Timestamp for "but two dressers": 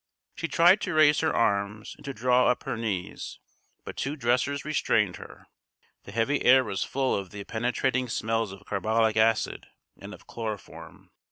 3.83-4.65